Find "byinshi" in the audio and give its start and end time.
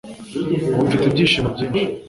1.55-1.81